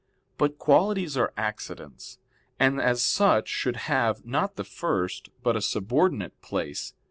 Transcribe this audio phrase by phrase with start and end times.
[0.39, 2.17] But qualities are accidents,
[2.59, 6.95] and as such should have, not the first, but a subordinate place.